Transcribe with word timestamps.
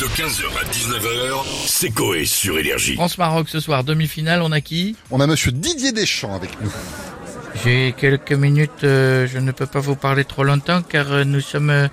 De 0.00 0.04
15h 0.04 0.44
à 0.60 0.64
19h, 0.70 1.44
c'est 1.66 1.90
Coé 1.90 2.24
sur 2.24 2.56
Énergie. 2.58 2.94
France-Maroc 2.94 3.48
ce 3.48 3.58
soir, 3.58 3.82
demi-finale, 3.82 4.42
on 4.42 4.52
a 4.52 4.60
qui? 4.60 4.94
On 5.10 5.20
a 5.20 5.26
monsieur 5.26 5.50
Didier 5.50 5.90
Deschamps 5.90 6.34
avec 6.36 6.50
nous. 6.60 6.70
J'ai 7.64 7.92
quelques 7.96 8.32
minutes, 8.32 8.84
euh, 8.84 9.26
je 9.26 9.38
ne 9.38 9.50
peux 9.50 9.66
pas 9.66 9.80
vous 9.80 9.96
parler 9.96 10.24
trop 10.24 10.44
longtemps 10.44 10.82
car 10.82 11.10
euh, 11.10 11.24
nous 11.24 11.40
sommes 11.40 11.70
euh, 11.70 11.88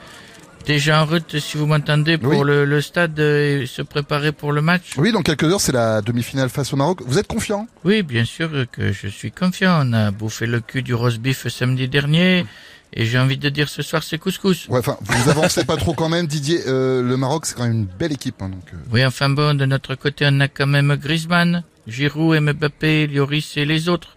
déjà 0.68 1.02
en 1.02 1.06
route, 1.08 1.40
si 1.40 1.58
vous 1.58 1.66
m'entendez, 1.66 2.20
pour 2.20 2.34
Oui. 2.34 2.46
le, 2.46 2.66
le 2.66 2.82
stade 2.82 3.20
euh, 3.20 3.62
et 3.64 3.66
se 3.66 3.82
préparer 3.82 4.32
pour 4.32 4.52
le 4.52 4.62
match. 4.62 4.92
Oui, 4.98 5.12
dans 5.12 5.24
quelques 5.24 5.46
heures, 5.46 5.62
c'est 5.62 5.72
la 5.72 6.02
demi-finale 6.02 6.50
face 6.50 6.74
au 6.74 6.76
Maroc. 6.76 7.00
Vous 7.08 7.18
êtes 7.18 7.28
confiant? 7.28 7.68
Oui, 7.84 8.04
bien 8.04 8.26
sûr 8.26 8.52
que 8.72 8.92
je 8.92 9.08
suis 9.08 9.32
confiant. 9.32 9.80
On 9.84 9.94
a 9.94 10.12
bouffé 10.12 10.46
le 10.46 10.60
cul 10.60 10.84
du 10.84 10.94
roast 10.94 11.18
beef 11.18 11.48
samedi 11.48 11.88
dernier 11.88 12.46
et 12.94 13.06
j'ai 13.06 13.20
envie 13.20 13.38
de 13.38 13.50
dire 13.50 13.68
ce 13.70 13.82
soir 13.82 14.04
c'est 14.04 14.18
couscous. 14.18 14.68
Ouais, 14.70 14.80
enfin, 14.80 14.98
vous 15.02 15.30
avancez 15.30 15.66
pas 15.66 15.78
trop 15.78 15.94
quand 15.94 16.10
même, 16.10 16.28
Didier. 16.28 16.62
Euh, 16.68 17.02
le 17.02 17.18
Maroc, 17.18 17.46
c'est 17.46 17.56
quand 17.56 17.64
même 17.64 17.74
une 17.74 17.86
belle 17.86 18.14
équipe. 18.14 18.42
Hein, 18.42 18.50
donc, 18.50 18.64
euh, 18.74 18.78
Oui, 18.92 19.06
enfin 19.06 19.30
bon, 19.30 19.56
de 19.58 19.66
notre 19.66 19.96
côté, 19.96 20.26
on 20.30 20.40
a 20.40 20.48
quand 20.48 20.68
même 20.68 20.96
Griezmann, 20.96 21.64
Giroud, 21.88 22.40
Mbappé, 22.40 23.08
Lloris 23.08 23.58
et 23.58 23.66
les 23.66 23.90
autres. 23.90 24.16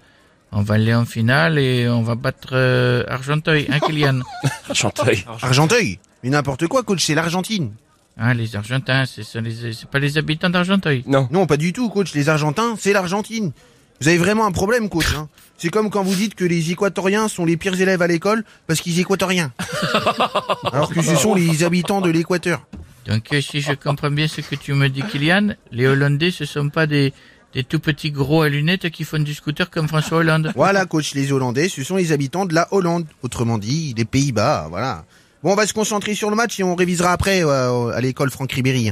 On 0.52 0.62
va 0.62 0.74
aller 0.76 0.94
en 0.94 1.04
finale 1.04 1.58
et 1.58 1.88
on 1.88 2.02
va 2.02 2.14
battre 2.14 2.50
euh, 2.52 3.04
Argenteuil, 3.08 3.66
hein, 3.70 3.80
Kylian? 3.80 4.20
Argenteuil. 4.70 5.24
Argenteuil 5.42 5.98
Mais 6.22 6.30
n'importe 6.30 6.66
quoi, 6.68 6.82
coach, 6.82 7.04
c'est 7.04 7.14
l'Argentine. 7.14 7.72
Ah, 8.16 8.32
les 8.34 8.56
Argentins, 8.56 9.04
c'est 9.06 9.22
ça, 9.24 9.40
les- 9.40 9.72
c'est 9.74 9.88
pas 9.88 9.98
les 9.98 10.16
habitants 10.18 10.48
d'Argenteuil. 10.50 11.04
Non. 11.06 11.28
Non, 11.30 11.46
pas 11.46 11.56
du 11.56 11.72
tout, 11.72 11.88
coach. 11.90 12.14
Les 12.14 12.28
Argentins, 12.30 12.74
c'est 12.78 12.92
l'Argentine. 12.92 13.52
Vous 14.00 14.08
avez 14.08 14.18
vraiment 14.18 14.46
un 14.46 14.52
problème, 14.52 14.88
coach. 14.88 15.14
Hein. 15.14 15.28
C'est 15.56 15.70
comme 15.70 15.90
quand 15.90 16.04
vous 16.04 16.14
dites 16.14 16.34
que 16.34 16.44
les 16.44 16.70
Équatoriens 16.70 17.26
sont 17.28 17.44
les 17.44 17.56
pires 17.56 17.80
élèves 17.80 18.00
à 18.00 18.06
l'école 18.06 18.44
parce 18.66 18.80
qu'ils 18.80 19.00
équatent 19.00 19.24
rien. 19.24 19.52
Alors 20.72 20.92
que 20.92 21.02
ce 21.02 21.16
sont 21.16 21.34
les 21.34 21.64
habitants 21.64 22.00
de 22.00 22.10
l'Équateur. 22.10 22.66
Donc, 23.06 23.32
euh, 23.32 23.40
si 23.40 23.60
je 23.60 23.72
comprends 23.72 24.10
bien 24.10 24.28
ce 24.28 24.40
que 24.40 24.54
tu 24.54 24.74
me 24.74 24.88
dis, 24.88 25.02
Kylian, 25.02 25.54
les 25.72 25.86
Hollandais, 25.86 26.30
ce 26.30 26.44
sont 26.44 26.68
pas 26.68 26.86
des, 26.86 27.12
des 27.54 27.64
tout 27.64 27.80
petits 27.80 28.10
gros 28.10 28.42
à 28.42 28.48
lunettes 28.48 28.90
qui 28.90 29.04
font 29.04 29.18
du 29.18 29.34
scooter 29.34 29.70
comme 29.70 29.88
François 29.88 30.18
Hollande. 30.18 30.52
Voilà, 30.54 30.84
coach, 30.84 31.14
les 31.14 31.32
Hollandais, 31.32 31.68
ce 31.68 31.82
sont 31.82 31.96
les 31.96 32.12
habitants 32.12 32.44
de 32.44 32.54
la 32.54 32.68
Hollande. 32.70 33.06
Autrement 33.22 33.58
dit, 33.58 33.94
les 33.96 34.04
Pays-Bas, 34.04 34.66
voilà. 34.68 35.04
Bon, 35.42 35.52
on 35.52 35.54
va 35.54 35.68
se 35.68 35.72
concentrer 35.72 36.14
sur 36.16 36.30
le 36.30 36.36
match 36.36 36.58
et 36.58 36.64
on 36.64 36.74
révisera 36.74 37.12
après 37.12 37.44
euh, 37.44 37.90
à 37.90 38.00
l'école 38.00 38.28
Franck 38.30 38.50
Ribéry. 38.50 38.90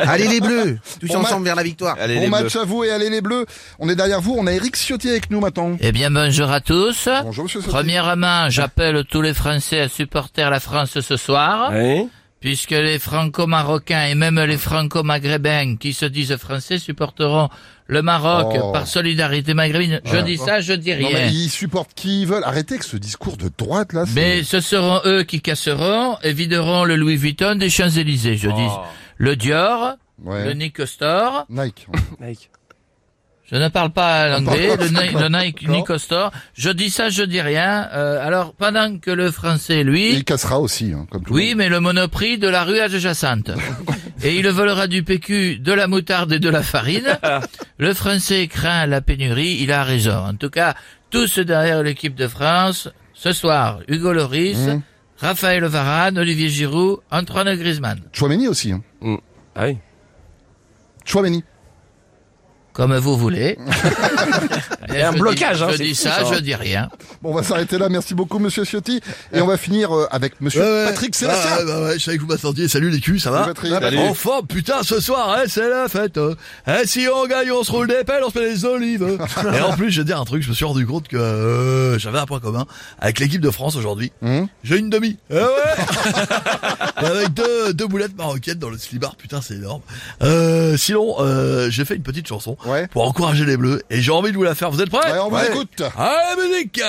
Allez 0.00 0.26
les 0.26 0.40
Bleus, 0.40 0.78
tous 0.98 1.06
Bon 1.06 1.18
ensemble 1.18 1.44
vers 1.44 1.54
la 1.54 1.62
victoire. 1.62 1.96
bon 1.96 2.28
match 2.28 2.56
à 2.56 2.64
vous 2.64 2.82
et 2.82 2.90
allez 2.90 3.10
les 3.10 3.20
Bleus. 3.20 3.46
On 3.78 3.88
est 3.88 3.94
derrière 3.94 4.20
vous. 4.20 4.34
On 4.36 4.46
a 4.48 4.52
Eric 4.52 4.74
Ciotti 4.76 5.08
avec 5.08 5.30
nous 5.30 5.38
maintenant. 5.38 5.76
Eh 5.80 5.92
bien, 5.92 6.10
bonjour 6.10 6.50
à 6.50 6.60
tous. 6.60 7.08
Bonjour, 7.22 7.44
monsieur 7.44 7.60
Ciotti. 7.60 7.72
Premièrement, 7.76 8.50
j'appelle 8.50 9.04
tous 9.08 9.22
les 9.22 9.34
Français 9.34 9.80
à 9.80 9.88
supporter 9.88 10.50
la 10.50 10.58
France 10.58 10.98
ce 11.00 11.16
soir. 11.16 11.70
Puisque 12.40 12.70
les 12.70 12.98
franco-marocains 12.98 14.06
et 14.06 14.14
même 14.14 14.38
les 14.40 14.56
franco-maghrébins 14.58 15.76
qui 15.76 15.92
se 15.92 16.04
disent 16.06 16.36
français 16.36 16.78
supporteront 16.78 17.48
le 17.86 18.02
Maroc 18.02 18.54
Oh. 18.60 18.72
par 18.72 18.86
solidarité 18.86 19.54
maghrébine. 19.54 20.00
Je 20.04 20.18
dis 20.18 20.36
ça, 20.36 20.60
je 20.60 20.72
dis 20.74 20.90
Non, 20.90 21.08
mais 21.12 21.24
rien. 21.24 21.26
ils 21.28 21.50
supportent 21.50 21.94
qui 21.94 22.22
ils 22.22 22.26
veulent. 22.26 22.44
Arrêtez 22.44 22.74
avec 22.74 22.84
ce 22.84 22.96
discours 22.96 23.36
de 23.36 23.50
droite, 23.56 23.92
là. 23.92 24.04
Mais 24.14 24.42
ce 24.44 24.60
seront 24.60 25.00
eux 25.06 25.22
qui 25.22 25.40
casseront 25.40 26.16
et 26.22 26.32
videront 26.32 26.84
le 26.84 26.96
Louis 26.96 27.16
Vuitton 27.16 27.54
des 27.56 27.70
Champs-Élysées, 27.70 28.36
je 28.36 28.48
dis. 28.50 28.68
Le 29.16 29.34
Dior, 29.36 29.94
le 30.24 30.30
Ouais. 30.30 30.54
Nick 30.54 30.80
Store, 30.86 31.46
Nike. 31.48 31.86
Je 33.50 33.56
ne 33.56 33.68
parle 33.68 33.90
pas 33.90 34.28
l'anglais, 34.28 34.76
le, 34.76 35.20
le 35.20 35.28
Nike. 35.28 35.68
Nick 35.68 35.86
Store. 35.98 36.30
Je 36.54 36.70
dis 36.70 36.90
ça, 36.90 37.08
je 37.08 37.22
dis 37.22 37.40
rien. 37.40 37.88
Euh, 37.92 38.24
alors, 38.26 38.52
pendant 38.54 38.98
que 38.98 39.10
le 39.10 39.30
français, 39.30 39.82
lui... 39.84 40.10
il 40.12 40.24
cassera 40.24 40.60
aussi, 40.60 40.92
hein, 40.94 41.06
comme 41.10 41.24
tout 41.24 41.32
le 41.32 41.40
Oui, 41.40 41.48
monde. 41.50 41.56
mais 41.58 41.68
le 41.70 41.80
monoprix 41.80 42.36
de 42.38 42.48
la 42.48 42.64
rue 42.64 42.78
adjacente. 42.78 43.50
Et 44.22 44.36
il 44.36 44.48
volera 44.48 44.86
du 44.86 45.02
PQ, 45.02 45.58
de 45.58 45.72
la 45.72 45.86
moutarde 45.86 46.32
et 46.32 46.38
de 46.40 46.50
la 46.50 46.62
farine. 46.64 47.18
Le 47.78 47.94
français 47.94 48.48
craint 48.48 48.84
la 48.86 49.00
pénurie, 49.00 49.58
il 49.60 49.70
a 49.70 49.84
raison. 49.84 50.16
En 50.16 50.34
tout 50.34 50.50
cas, 50.50 50.74
tous 51.10 51.38
derrière 51.38 51.84
l'équipe 51.84 52.16
de 52.16 52.26
France, 52.26 52.88
ce 53.14 53.32
soir, 53.32 53.78
Hugo 53.86 54.12
Loris, 54.12 54.58
Mmh. 54.58 54.80
Raphaël 55.20 55.64
Varane, 55.64 56.18
Olivier 56.18 56.48
Giroud, 56.48 56.98
Antoine 57.12 57.54
Griezmann. 57.56 58.00
Chouameni 58.12 58.48
aussi. 58.48 58.72
Hein. 58.72 58.82
Ah 59.54 59.66
oui. 59.66 59.78
Chouameni. 61.04 61.44
Comme 62.78 62.96
vous 62.96 63.16
voulez. 63.18 63.58
Et 64.94 65.02
un 65.02 65.12
je 65.12 65.18
blocage, 65.18 65.56
dis- 65.58 65.62
hein, 65.64 65.68
Je 65.72 65.76
c'est 65.78 65.82
dis 65.82 65.94
ça, 65.96 66.24
ça. 66.24 66.32
je 66.34 66.38
dis 66.38 66.54
rien. 66.54 66.88
Bon, 67.22 67.30
on 67.32 67.34
va 67.34 67.42
s'arrêter 67.42 67.76
là. 67.76 67.88
Merci 67.88 68.14
beaucoup, 68.14 68.38
monsieur 68.38 68.64
Ciotti. 68.64 69.00
Et 69.32 69.40
on 69.40 69.48
va 69.48 69.56
finir 69.56 69.90
euh, 69.92 70.06
avec 70.12 70.40
monsieur 70.40 70.60
Ouais, 70.62 70.66
ouais. 70.70 70.84
Patrick 70.86 71.14
Sébastien. 71.16 71.50
Ah, 71.52 71.58
ouais, 71.58 71.64
bah 71.66 71.80
ouais, 71.86 71.98
je 71.98 72.04
savais 72.04 72.16
que 72.18 72.22
vous 72.22 72.28
m'attendiez. 72.28 72.68
Salut 72.68 72.90
les 72.90 73.00
culs, 73.00 73.18
ça 73.20 73.32
va 73.32 73.40
Salut, 73.42 73.54
Patrick. 73.54 73.72
Ah, 73.76 73.80
Salut. 73.80 73.98
Enfin, 73.98 74.40
putain, 74.48 74.82
ce 74.84 75.00
soir, 75.00 75.36
hein, 75.36 75.42
c'est 75.48 75.68
la 75.68 75.88
fête. 75.88 76.18
hein. 76.18 76.34
Hein, 76.68 76.82
si 76.84 77.06
on 77.12 77.26
gagne, 77.26 77.50
on 77.50 77.64
se 77.64 77.72
roule 77.72 77.88
des 77.88 78.04
pelles, 78.06 78.22
on 78.24 78.30
se 78.30 78.38
met 78.38 78.48
des 78.48 78.64
olives. 78.64 79.18
Et 79.56 79.60
en 79.60 79.72
plus, 79.72 79.90
je 79.90 80.00
vais 80.00 80.04
dire 80.04 80.20
un 80.20 80.24
truc, 80.24 80.44
je 80.44 80.48
me 80.48 80.54
suis 80.54 80.64
rendu 80.64 80.86
compte 80.86 81.08
que 81.08 81.16
euh, 81.16 81.98
j'avais 81.98 82.18
un 82.20 82.26
point 82.26 82.38
commun 82.38 82.64
avec 83.00 83.18
l'équipe 83.18 83.40
de 83.40 83.50
France 83.50 83.74
aujourd'hui. 83.74 84.12
Hum. 84.22 84.46
J'ai 84.62 84.78
une 84.78 84.88
demi. 84.88 85.18
Ah 85.32 85.34
ouais 85.34 87.02
Et 87.02 87.06
avec 87.06 87.34
deux, 87.34 87.74
deux 87.74 87.88
boulettes 87.88 88.16
marocaines 88.16 88.58
dans 88.60 88.70
le 88.70 88.78
slibard, 88.78 89.16
putain, 89.16 89.40
c'est 89.42 89.54
énorme. 89.54 89.82
Euh, 90.22 90.76
sinon, 90.76 91.16
euh, 91.18 91.68
j'ai 91.70 91.84
fait 91.84 91.96
une 91.96 92.02
petite 92.04 92.28
chanson 92.28 92.56
Ouais. 92.68 92.86
pour 92.88 93.06
encourager 93.08 93.44
les 93.44 93.56
bleus 93.56 93.82
et 93.90 94.00
j'ai 94.02 94.12
envie 94.12 94.30
de 94.32 94.36
vous 94.36 94.42
la 94.42 94.54
faire. 94.54 94.70
Vous 94.70 94.80
êtes 94.82 94.90
prêts 94.90 95.10
Ouais, 95.12 95.18
on 95.18 95.30
vous 95.30 95.38
écoute. 95.38 95.82
Allez, 95.96 96.48
musique 96.48 96.80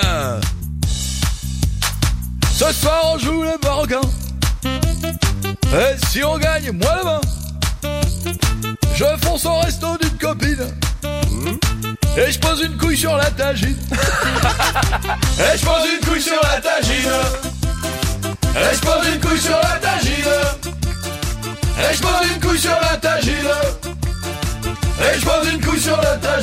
Ce 2.52 2.72
soir, 2.72 3.00
on 3.14 3.18
joue 3.18 3.42
les 3.42 3.56
Marocains. 3.62 4.00
Et 4.64 6.06
si 6.08 6.22
on 6.24 6.36
gagne, 6.38 6.72
moi 6.72 6.90
la 6.96 7.04
main, 7.04 7.20
je 8.94 9.04
fonce 9.24 9.46
au 9.46 9.58
resto 9.60 9.86
d'une 10.00 10.18
copine. 10.18 10.66
Et 12.16 12.32
je 12.32 12.38
pose 12.40 12.60
une 12.62 12.76
couille 12.76 12.96
sur 12.96 13.16
la 13.16 13.30
tagine. 13.30 13.76
Et 15.38 15.56
je 15.56 15.64
pose 15.64 15.86
une 15.94 16.06
couille 16.08 16.20
sur 16.20 16.40
la 16.42 16.60
tagine. 16.60 17.12
Et 18.56 18.74
je 18.74 18.80
pose 18.80 19.14
une 19.14 19.20
couille 19.20 19.40
sur 19.40 19.52
la 19.56 19.78
tagine. 19.78 20.12
Et 21.78 21.94
je 21.94 22.00
pose 22.02 22.30
une 22.34 22.40
couille 22.40 22.58
sur 22.58 22.70
la 22.72 22.96
tagine. 22.96 23.09